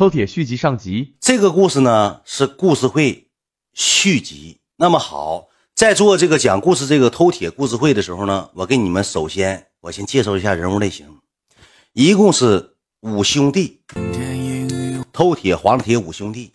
[0.00, 3.28] 偷铁续集上集，这个故事呢是故事会
[3.74, 4.58] 续集。
[4.76, 11.18] 那么好，在做这个讲故事这个偷铁故事会的时候呢，我给你们首先我先介绍一下人物类型，
[11.92, 13.82] 一共是五兄弟，
[15.12, 16.50] 偷铁黄铁五兄弟。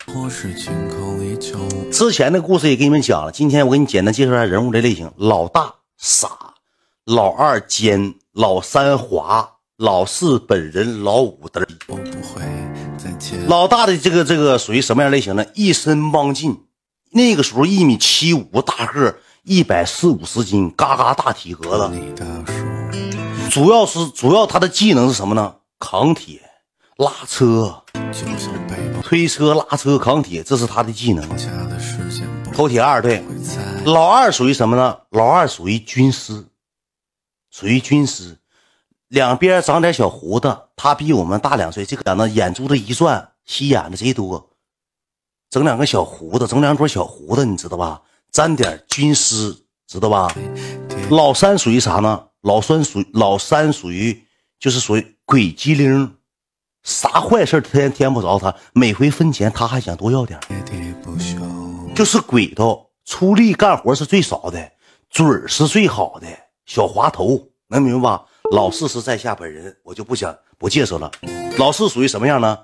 [1.92, 6.28] 之前的故事也给你们讲了，今天我给你简单介绍一下人物的类型：老大傻，
[7.04, 11.62] 老二奸，老三滑，老四本人，老五嘚
[13.46, 15.44] 老大的这个这个属于什么样类型呢？
[15.52, 16.64] 一身汪劲，
[17.10, 21.94] 那个时候一米七五大个，一百四五十斤，嘎嘎大体格子。
[23.50, 25.56] 主要是主要他的技能是什么呢？
[25.78, 26.40] 扛铁、
[26.96, 27.82] 拉车、
[29.02, 31.28] 推车、拉车、扛铁，这是他的技能。
[32.54, 33.22] 偷铁二对，
[33.84, 34.96] 老二属于什么呢？
[35.10, 36.46] 老二属于军师，
[37.50, 38.38] 属于军师。
[39.08, 41.84] 两边长点小胡子，他比我们大两岁。
[41.84, 44.50] 这个呢，眼珠子一转，吸眼的贼多，
[45.48, 48.02] 整两个小胡子，整两撮小胡子，你知道吧？
[48.32, 50.34] 沾点军师，知道吧？
[51.10, 52.24] 老三属于啥呢？
[52.40, 54.24] 老三属老三属于
[54.58, 56.16] 就是属于鬼机灵，
[56.82, 58.54] 啥坏事天天不着他。
[58.72, 60.38] 每回分钱，他还想多要点，
[61.94, 64.72] 就是鬼头，出力干活是最少的，
[65.10, 66.26] 嘴是最好的，
[66.66, 68.24] 小滑头，能明白吧？
[68.52, 71.10] 老四是在下本人，我就不想不介绍了。
[71.58, 72.58] 老四属于什么样呢？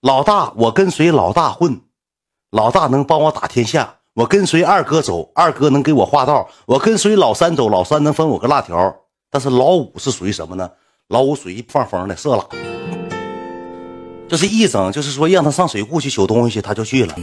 [0.00, 1.80] 老大，我跟随老大混，
[2.50, 3.96] 老大能帮我打天下。
[4.14, 6.48] 我跟随二哥走，二哥能给我画道。
[6.64, 8.96] 我跟随老三走，老三能分我个辣条。
[9.30, 10.70] 但是老五是属于什么呢？
[11.08, 12.48] 老五属于放风的色狼，
[14.28, 17.14] 就是一整就是说让他上水库去取东西，他就去了，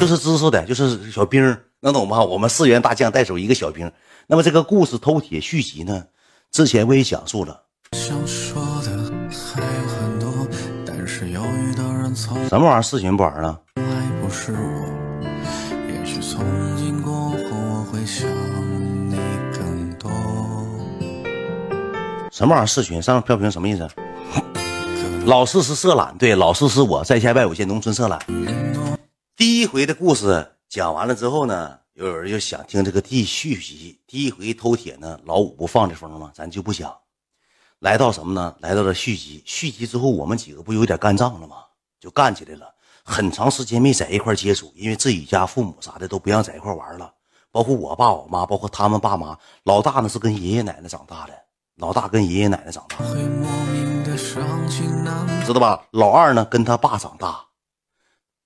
[0.00, 2.22] 就是知识的，就是小兵，能懂吗？
[2.22, 3.90] 我们四员大将带走一个小兵。
[4.26, 6.04] 那么这个故事偷铁续集呢？
[6.52, 7.62] 之前我也讲述了，
[12.46, 12.82] 什么玩意儿？
[12.82, 13.58] 视频不玩了？
[22.30, 22.66] 什么玩意儿？
[22.66, 23.88] 视频上面飘屏什么意思？
[25.24, 28.18] 老四是色懒，对，老四是我在下外有些农村色懒。
[29.34, 31.78] 第一回的故事讲完了之后呢？
[32.02, 36.32] 又有人就想听这个第续集，第一回偷铁呢，老五不放这风吗？
[36.34, 36.92] 咱就不想。
[37.78, 38.56] 来到什么呢？
[38.58, 41.58] 来到了续集，续集之后，我们几个不有点干仗了吗？
[42.00, 42.74] 就干起来了。
[43.04, 47.14] 很长时间没在一块接触，因为自己家父母啥的都不让在一块玩了，
[47.52, 49.38] 包括我爸我妈，包括他们爸妈。
[49.62, 51.32] 老大呢是跟爷爷奶奶长大的，
[51.76, 52.96] 老大跟爷爷奶奶长大，
[55.46, 55.86] 知道吧？
[55.92, 57.46] 老二呢跟他爸长大。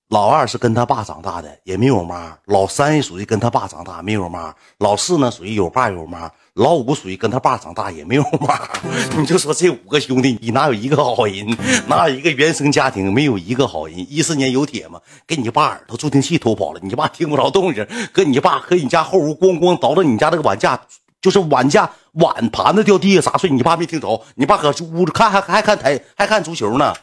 [0.09, 2.33] 老二是跟他爸长大的，也没有妈。
[2.45, 4.55] 老三也属于跟他爸长大，没有妈。
[4.77, 6.31] 老四呢，属于有爸有妈。
[6.53, 8.57] 老五属于跟他爸长大，也没有妈。
[9.19, 11.45] 你就说这五个兄弟，你哪有一个好人？
[11.87, 13.97] 哪有一个原生家庭没有一个好人？
[14.09, 14.97] 一四年有铁吗？
[15.27, 17.85] 给你爸耳朵助听器偷跑了，你爸听不着动静。
[18.13, 20.79] 搁你爸搁你家后屋咣咣倒到你家那个碗架。
[21.19, 24.21] 就是碗架碗盘子掉地下砸碎，你爸没听着？
[24.35, 26.93] 你爸搁屋子看还还看台还看足球呢？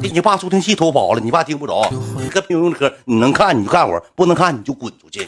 [0.00, 1.88] 给你爸助听器偷跑了，你爸听不着。
[2.18, 5.24] 你跟平庸的嗑，你能看你就干活，不能看你就滚出去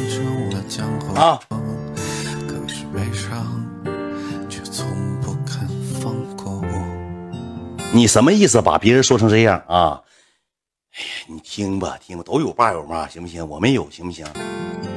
[1.15, 1.39] 啊！
[7.91, 8.61] 你什么意思？
[8.61, 10.03] 把别人说成这样啊？
[10.93, 13.47] 哎呀，你听吧，听吧，都有爸有妈，行不行？
[13.49, 14.27] 我没有，行不行？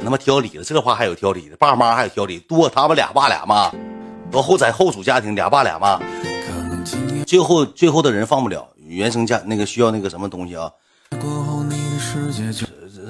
[0.03, 2.67] 他妈挑理了，这话还有挑理的，爸妈还有挑理多。
[2.67, 3.71] 他们俩爸俩妈，
[4.31, 5.99] 都后在后主家庭，俩爸俩妈，
[7.27, 10.71] 最后最后的人放不了，原生家那个需要那个什么东西啊？
[11.11, 11.19] 这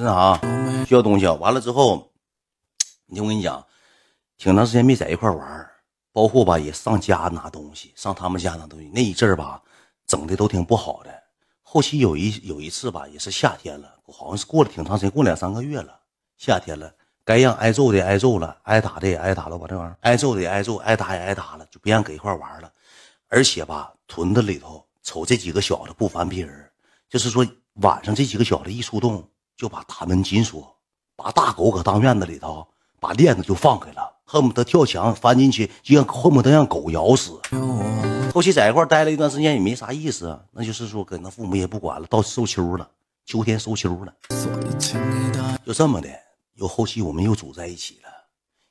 [0.04, 0.40] 啥？
[0.88, 1.34] 需要东西啊？
[1.34, 2.12] 完了之后，
[3.06, 3.64] 你听我跟你讲，
[4.38, 5.70] 挺长时间没在一块玩
[6.12, 9.62] 包括吧也上家拿东西，上他们家拿东西，那一阵儿吧，
[10.08, 11.12] 整的都挺不好的。
[11.62, 16.00] 后期有一有一次吧，也是夏天了，好像是过了挺长时间，过两三个月了。
[16.38, 16.92] 夏天了，
[17.24, 19.58] 该让挨揍的挨揍了，挨打的也挨打了。
[19.58, 22.72] 吧，这玩意儿，挨揍的也挨揍，挨打也挨打了，就别让搁一块玩了。
[23.30, 26.70] 而且吧，屯子里头瞅这几个小子不烦别人，
[27.10, 27.46] 就是说
[27.76, 29.24] 晚上这几个小子一出动，
[29.56, 30.76] 就把大门紧锁，
[31.16, 32.68] 把大狗搁当院子里头，
[33.00, 37.40] 把链子就放开了，恨不得跳墙翻进去，就让恨不得让狗咬死。
[38.34, 42.90] 后期在一块待了一段时间也没啥意思，那就是说跟他父母也不管了，到收秋了，
[43.26, 44.14] 秋天收秋了，
[45.66, 46.10] 就这么的。
[46.56, 48.10] 又后期我们又组在一起了，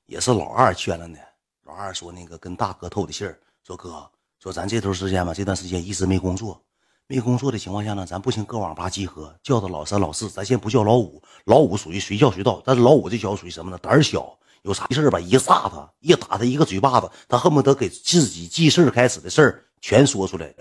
[0.06, 1.18] 也是老二圈了呢。
[1.64, 6.62] 老二说那个跟大哥透的信儿，说哥说咱这头时间吧，这段时间一直没工作，
[7.06, 13.78] 没工作的情况下呢，咱不行搁网吧集合，叫到老三老四，咱先不叫老五，老五属于随叫随到，但是老五这小子属于什么呢？
[13.78, 20.52] 胆小，有啥事儿吧一撒他，一打他一个嘴巴子，他恨不得给自己记事儿开始的事儿全说出来，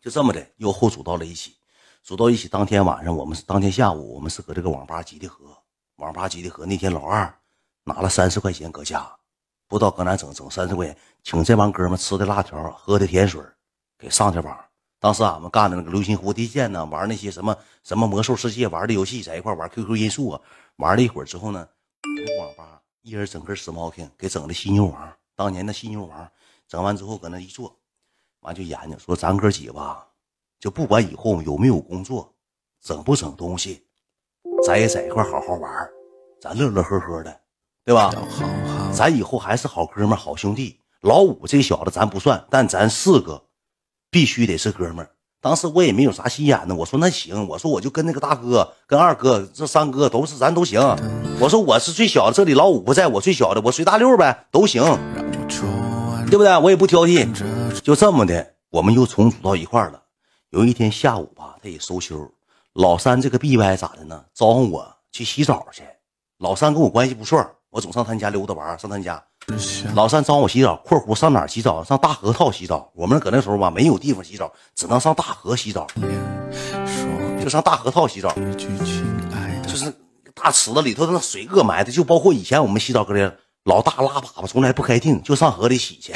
[0.00, 1.54] 就这么的又后组到了一起。
[2.02, 5.46] 组到一起当天晚上，我们是当天下午，我们是搁这个网吧集的合。
[5.96, 7.34] 网吧集的合那天，老二
[7.84, 9.10] 拿了三十块钱搁家，
[9.66, 13.42] 不知道搁哪整，整三十块钱，请这帮哥们吃的辣条，喝的甜水，
[13.98, 14.64] 给上去网。
[14.98, 20.40] 当时俺们干的那个流星蝴蝶剑呢，玩那些什么什么魔兽世界玩的游戏，在一块玩 QQ 音速啊，
[20.76, 21.66] 玩了一会儿之后呢，
[22.38, 25.12] 网吧一人整根 smoking，给整的犀牛王。
[25.34, 26.30] 当年的犀牛王，
[26.68, 27.74] 整完之后搁那一坐，
[28.40, 30.06] 完就研究说咱哥几吧，
[30.58, 32.34] 就不管以后有没有工作，
[32.80, 33.85] 整不整东西，
[34.66, 35.70] 咱也在一块好好玩，
[36.40, 37.40] 咱乐乐呵呵的，
[37.84, 38.12] 对吧？
[38.92, 40.80] 咱以后还是好哥们好兄弟。
[41.02, 43.42] 老五这小子咱不算，但咱四个。
[44.08, 45.10] 必须得是哥们儿。
[45.42, 50.80] 当时我也没有啥心眼子，我说那行，我说我就跟那个大哥、跟二哥这三哥都是咱都行。
[51.38, 54.82] 我说我是最小的，这里老五不在我最小的，我随大六呗，都行，
[56.30, 56.56] 对不对？
[56.58, 57.28] 我也不挑剔。
[57.82, 60.02] 就这么的，我们又重组到一块了。
[60.50, 62.30] 有一天下午吧，他也收休。
[62.76, 64.22] 老三这个 B Y 咋的呢？
[64.34, 65.82] 招呼我去洗澡去。
[66.38, 69.22] 老三跟我关系不错，我总上他家溜达玩，上他家。
[69.94, 71.82] 老三找我洗澡（括弧上哪洗澡？
[71.82, 72.90] 上大河套洗澡。
[72.94, 75.86] 我们搁那时候吧，没有地方洗澡，只能上大河洗澡，
[77.42, 78.30] 就上大河套洗澡，
[79.66, 79.90] 就是
[80.34, 83.34] 大池子里头那水恶埋的，就包括以前我们洗澡搁这，
[83.64, 86.12] 老大拉粑粑从来不开腚，就上河里洗去，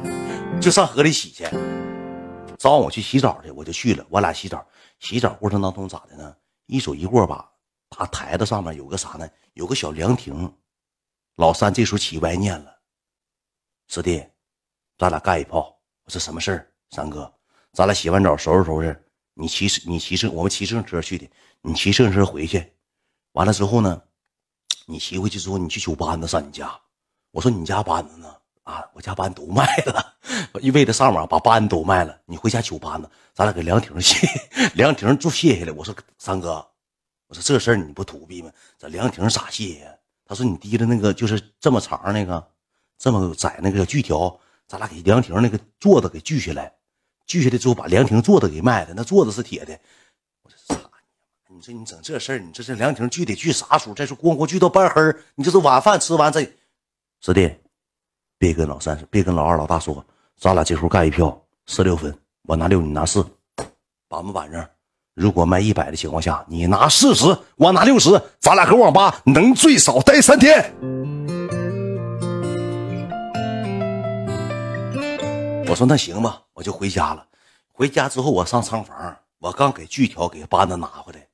[0.62, 1.46] 就上河里洗去。
[2.56, 4.04] 找我去洗澡去，我就去了。
[4.10, 4.62] 我俩洗澡，
[5.00, 6.36] 洗澡过程当中咋的呢？
[6.66, 7.50] 一手一握吧，
[7.88, 9.28] 大台子上面有个啥呢？
[9.54, 10.50] 有个小凉亭。
[11.36, 12.78] 老三这时候起歪念了，
[13.88, 14.24] 师弟，
[14.98, 15.76] 咱俩干一炮。
[16.04, 16.72] 我说什么事儿？
[16.90, 17.32] 三哥，
[17.72, 19.04] 咱俩洗完澡收拾收拾，
[19.34, 21.28] 你骑你骑车，我们骑自行车去的。
[21.62, 22.72] 你骑自行车回去，
[23.32, 24.02] 完了之后呢，
[24.86, 26.78] 你骑回去之后，你去取班子上你家。
[27.30, 28.39] 我说你家班子呢？
[28.70, 30.14] 啊，我家班都卖了，
[30.60, 32.16] 一为了上网把班都卖了。
[32.24, 34.28] 你回家取班子，咱俩给凉亭卸，
[34.74, 35.72] 凉亭就卸下来。
[35.72, 36.64] 我说三哥，
[37.26, 38.50] 我说这事儿你不土逼吗？
[38.78, 39.90] 这凉亭咋卸呀？
[40.24, 42.48] 他说：“你提的那个就是这么长那个，
[42.96, 44.38] 这么窄那个锯条，
[44.68, 46.72] 咱俩给凉亭那个座子给锯下来，
[47.26, 48.94] 锯下来之后把凉亭座子给卖了。
[48.94, 49.76] 那座子是铁的。”
[50.44, 50.76] 我说：“操
[51.48, 51.56] 你妈！
[51.56, 53.94] 你说你整这事儿，你这这凉亭锯得锯啥时候？
[53.96, 55.02] 再说咣咣锯到半黑
[55.34, 56.48] 你这是晚饭吃完再。”
[57.20, 57.52] 师弟，
[58.40, 60.02] 别跟老三，别跟老二、老大说，
[60.38, 63.22] 咱俩这会干一票，十六分，我拿六，你拿四，
[64.08, 64.66] 板不板正。
[65.12, 70.72] 如果卖一百的情况下，你拿四十，我拿六十，咱俩搁网吧能最少待三天。
[75.68, 77.22] 我说那行吧，我就回家了。
[77.70, 81.28] 回家之后，我上仓房，我刚给锯条给班子拿回来，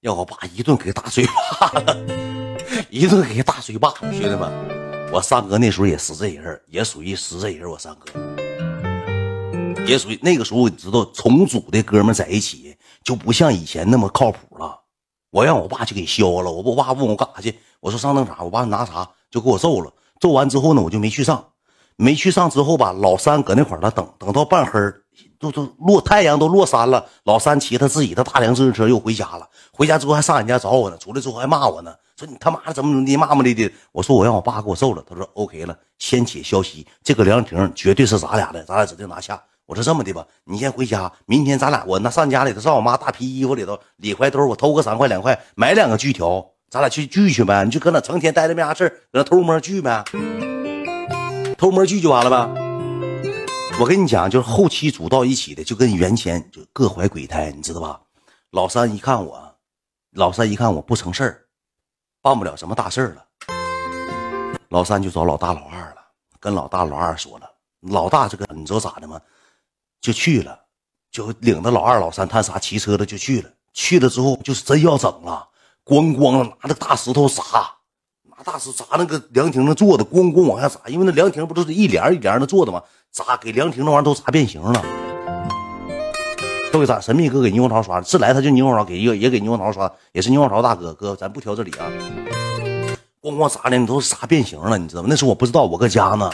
[0.00, 2.06] 让我爸一顿给大嘴巴子，
[2.88, 3.92] 一顿给大嘴巴。
[4.00, 4.79] 兄弟们，
[5.12, 7.68] 我三哥那时候也是这人，也属于是这人。
[7.68, 8.12] 我三哥
[9.84, 12.76] 也属于那个时候，你知道，重组的哥们在一起。
[13.02, 14.78] 就不像以前那么靠谱了。
[15.30, 16.52] 我让我爸去给削了。
[16.52, 18.42] 我我爸问我干啥去，我说上那啥。
[18.42, 19.90] 我爸拿啥就给我揍了。
[20.20, 21.42] 揍完之后呢，我就没去上。
[21.96, 24.72] 没去上之后吧，老三搁那块儿了，等等到半黑
[25.38, 27.06] 都都落太阳都落山了。
[27.24, 29.48] 老三骑他自己的大梁自行车又回家了。
[29.72, 30.98] 回家之后还上俺家找我呢。
[30.98, 33.72] 出来之后还骂我呢，说你他妈的怎么怎么地骂骂咧咧。
[33.92, 35.02] 我说我让我爸给我揍了。
[35.08, 35.74] 他说 OK 了。
[35.98, 39.42] 先且消息，这个凉亭绝对是咱俩的，咱俩指定拿下。
[39.64, 47.64] 我说这么的吧，你先回家，明天咱俩我那上家里头，上我妈大皮衣服里头里怀兜，我偷个三块两块，买两个锯条，咱俩去锯去呗。
[47.64, 50.04] 你就搁那成天待着没啥事搁那偷摸锯呗，
[51.56, 52.60] 偷摸锯就完了呗。
[53.78, 58.00] 我跟你讲，就是后期组到一起的，就跟原先就各怀鬼胎，你知道吧？
[58.50, 59.54] 老三一看我，
[60.12, 61.42] 老三一看我不成事儿，
[62.22, 63.24] 办不了什么大事了，
[64.68, 65.96] 老三就找老大老二了，
[66.38, 67.50] 跟老大老二说了，
[67.80, 69.18] 老大这个你知道咋的吗？
[70.02, 70.58] 就去了，
[71.10, 73.50] 就领着老二、老三，他仨骑车的就去了。
[73.72, 75.48] 去了之后就是真要整了，
[75.84, 77.42] 咣咣拿着大石头砸，
[78.24, 80.80] 拿大石砸那个凉亭那座的，咣咣往下砸。
[80.88, 82.82] 因为那凉亭不都是一帘一帘的坐的吗？
[83.10, 84.84] 砸给凉亭那玩意都砸变形了，
[86.72, 87.00] 都给砸。
[87.00, 91.86] 神秘哥给牛王桃刷，自来他就牛王桃给一个也给牛王桃刷，也是牛王桃大哥哥，咱不挑这里啊。
[93.22, 95.08] 咣咣砸的你都砸变形了，你知道吗？
[95.10, 96.30] 那时候我不知道，我搁家呢。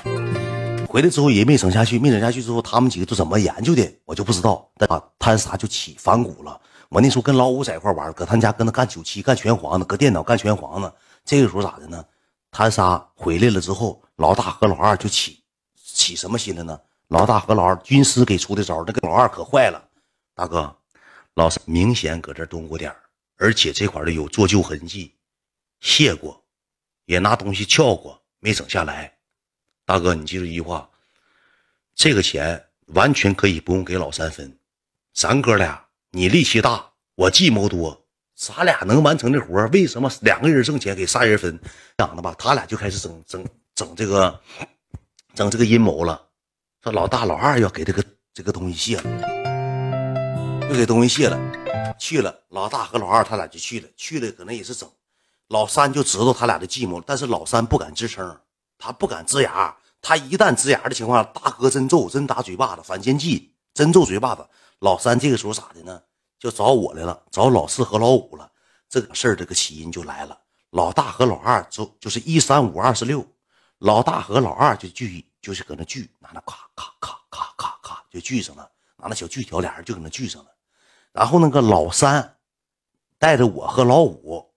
[0.88, 4.66] 回来之后也没整下去，没整下去之后，他们几个都怎么研究的，我就不知道。
[4.78, 6.58] 但啊，贪啥就起反骨了。
[6.88, 10.90] 我那时候跟老五在一块玩，搁他家跟他干九七干拳皇呢，搁电脑干拳皇呢。
[11.24, 12.02] 这个时候咋的呢？
[12.52, 15.40] 贪仨回来了之后，老大和老二就起
[15.84, 16.78] 起什么心了呢？
[17.08, 19.82] 老大和老二军师给出的招，那个老二可坏了。
[20.36, 20.76] 大哥，
[21.32, 22.94] 老三明显搁这蹲过点
[23.38, 25.14] 而且这块的有做旧痕迹，
[25.80, 26.44] 卸过，
[27.06, 29.16] 也拿东西撬过，没整下来。
[29.86, 30.90] 大哥，你记住一句话，
[31.94, 34.54] 这个钱完全可以不用给老三分，
[35.14, 41.58] 咱哥俩你力气大，我计谋多，咱俩能完成的活为什么两个人挣钱给仨人分？
[41.96, 43.42] 想的吧，他俩就开始整整
[43.74, 44.38] 整这个，
[45.34, 46.28] 整这个阴谋了。
[46.82, 49.35] 说老大老二要给这个这个东西卸了，
[50.68, 51.38] 又给东西卸了，
[51.96, 52.34] 去了。
[52.48, 54.88] 老大和老二他俩就去了，去了可能也是整。
[55.48, 58.36] 老三就知道他俩的计谋，但是老三不敢吱声，
[58.76, 59.74] 他不敢吱牙。
[60.02, 64.44] 他一旦吱牙的情况下，大哥真揍，真打嘴巴子，反间计，真揍嘴巴子。
[64.80, 66.02] 老三这个时候咋的呢？
[66.38, 68.50] 就找我来了，找老四和老五了。
[68.88, 70.36] 这个事儿，这个起因就来了。
[70.70, 73.24] 老大和老二就就是一三五二十六，
[73.78, 80.50] 老大和老二就聚，就是搁那聚，拿那咔咔咔咔咔咔就聚上了，拿那小锯条，俩人就搁那聚上了。
[81.16, 82.36] 然后那个老三
[83.18, 84.50] 带着我和老五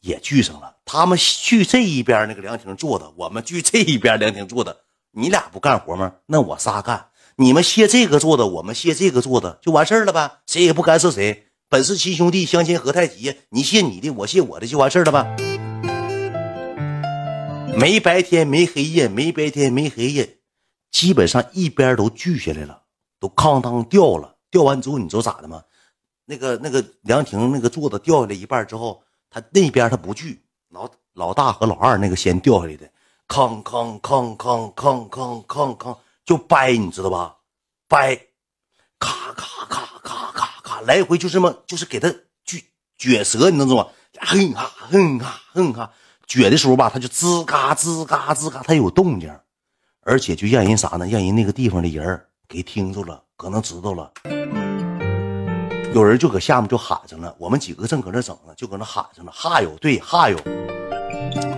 [0.00, 4.78] 也聚上了，他们去这一边那个凉亭坐的，我们去这一边凉亭坐的。
[5.10, 6.14] 你俩不干活吗？
[6.24, 7.08] 那我仨干。
[7.36, 10.38] 你们卸这个做的，我们卸这个做的，就完事儿了呗。
[10.46, 13.36] 谁也不干涉谁，本是亲兄弟，相亲何太急。
[13.50, 15.26] 你卸你的，我卸我的，就完事儿了吧。
[17.76, 20.38] 没白天，没黑夜，没白天，没黑夜，
[20.90, 22.84] 基本上一边都锯下来了，
[23.20, 24.36] 都哐当掉了。
[24.50, 25.62] 掉完之后，你知道咋的吗？
[26.24, 32.86] 那个那个凉亭那个座子掉下来一半之后，他那边他不锯，老老大和老二那个先掉下来的，
[33.28, 35.96] 哐哐哐哐哐哐哐哐。
[36.24, 37.36] 就掰，你知道吧？
[37.86, 38.16] 掰，
[38.98, 42.08] 咔咔咔咔咔咔，来回就这么，就是给他
[42.46, 42.64] 锯
[42.98, 43.88] 撅折，你知道吗？
[44.20, 45.92] 哼哈哼哈哼哈，
[46.26, 49.30] 撅的时候吧，他就吱嘎吱嘎吱嘎，他有动静，
[50.00, 51.06] 而且就让人啥呢？
[51.06, 54.10] 让人那个地方的人给听着了，可能知道了。
[55.94, 59.30] 有人就搁下面就喊上了，我们几个正搁那整呢，就搁那喊上了。
[59.30, 60.36] 哈哟，对，哈哟，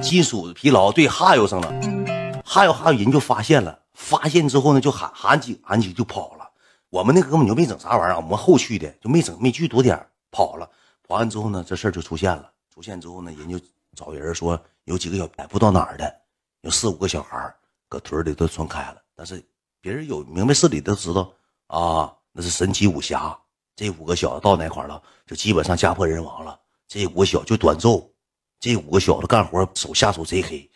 [0.02, 3.80] 金属疲劳，对，哈哟上了，哈哟哈哟，人就发现了。
[3.94, 6.46] 发现之后呢，就喊喊几喊几就跑了。
[6.90, 10.68] 我们那个根本就没整啥玩意儿，我们后去的就没整没聚多点跑了。
[11.08, 12.50] 跑完之后呢，这事儿就出现了。
[12.74, 13.58] 出现之后呢，人就
[13.94, 16.14] 找人说有几个小孩不知道哪儿的，
[16.60, 17.54] 有四五个小孩
[17.88, 18.96] 搁屯里都传开了。
[19.14, 19.42] 但是
[19.80, 21.32] 别人有明白事理都知道
[21.68, 23.34] 啊，那是神奇武侠。
[23.76, 26.58] 这五个小子到哪块了，就基本上家破人亡了。
[26.88, 28.10] 这五个小就短揍，
[28.58, 30.68] 这五个小子干活手下手贼黑。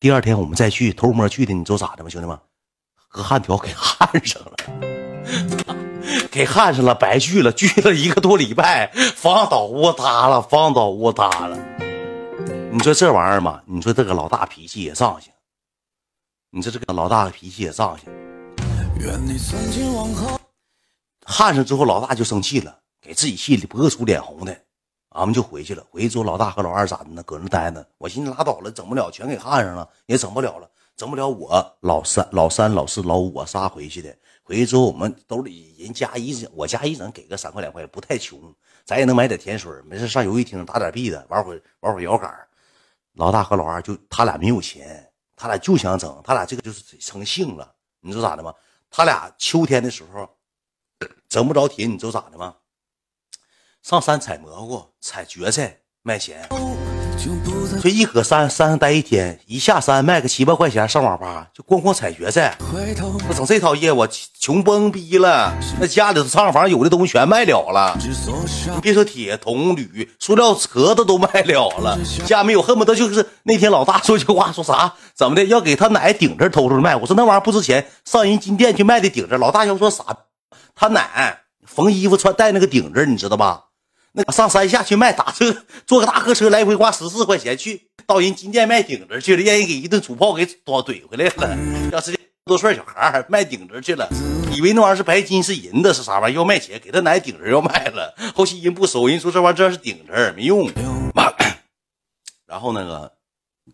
[0.00, 2.38] 第二天我们再去偷摸去的，你知道咋的吗，兄弟们？
[3.08, 4.56] 和焊条给焊上了，
[6.30, 11.58] 给焊上了，白锯了，锯了一个多礼拜，房倒屋塌了，房倒屋塌了。
[12.72, 13.62] 你说这玩意儿嘛？
[13.66, 15.32] 你说这个老大脾气也仗性，
[16.50, 18.10] 你说这个老大的脾气也上行。
[19.00, 20.38] 愿你从今往后。
[21.28, 24.56] 焊上之后，老大就生气了，给自己气的脖子粗脸红的。
[25.08, 27.22] 俺们就回去了，回去之后，老大和老二咋的呢？
[27.24, 27.84] 搁那待着。
[27.98, 30.70] 我寻思拉倒了，整不了，全给焊上了，也整不了了。
[30.96, 34.16] 整不了，我老三、老三、老四、老五，我仨回去的。
[34.44, 38.38] 回去之后，我们兜里人家一整，我家一整给个三块两块，不太穷，
[38.84, 39.72] 咱也能买点甜水。
[39.84, 42.32] 没事上游戏厅打点币的，玩会玩会摇杆。
[43.14, 47.74] 老大和老二就他俩没有钱，他俩就想整，他俩这个就是成性了。
[48.00, 48.54] 你知道咋的吗？
[48.90, 50.28] 他俩秋天的时候
[51.28, 52.54] 整不着铁，你知道咋的吗？
[53.82, 56.48] 上山采蘑菇，采蕨菜卖钱。
[57.82, 62.56] 就一搁山山上待一天，一下山卖个七八块钱，上网吧就光光采蕨菜。
[63.28, 64.06] 我整这套业务，
[64.38, 65.52] 穷崩逼了。
[65.80, 67.96] 那家里头厂房有的东西全卖了了，
[68.74, 71.98] 你别说铁、铜、铝、塑料壳子都卖了了。
[72.24, 74.94] 家没有，恨不得就是那天老大说句话，说啥？
[75.14, 75.44] 怎么的？
[75.46, 76.96] 要给他奶顶着偷出来卖？
[76.96, 79.38] 我说那玩意儿不值钱，上人金店去卖的顶着。
[79.38, 80.04] 老大要说啥？
[80.76, 83.64] 他奶缝衣服穿带那个顶子，你知道吧？
[84.12, 91.90] 那上山下去卖，打车坐个大客车来回花十四块钱，去到人金店卖顶子去了，让人给一顿土炮给怼怼回来了。
[91.90, 92.14] 要是
[92.44, 94.08] 多岁小孩卖顶子去了，
[94.52, 96.34] 以为那玩意是白金是银子是啥玩意？
[96.34, 100.70] 要卖钱给他奶顶子要卖了，后期人不收，人说这玩意儿这是顶子没用。
[102.46, 103.12] 然后那个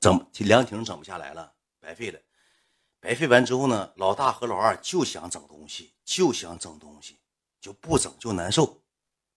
[0.01, 2.19] 整凉亭整不下来了，白费了。
[3.03, 7.19] 白费完之后呢，老大和老二就想整东西，就想整东西，
[7.61, 8.81] 就不整就难受。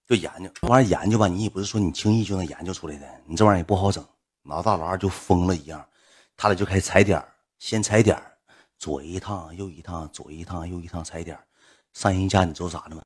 [0.08, 4.06] 就研究这玩意儿，研究吧，你也不是说你轻易就能研究出来的，你这玩意儿也不好整。
[4.44, 5.84] 老大老二就疯了一样，
[6.38, 7.20] 他俩就开始踩点
[7.58, 8.22] 先踩点
[8.78, 11.36] 左一趟右一趟，左一趟右一趟踩点
[11.94, 13.04] 上人家你知道咋的吗？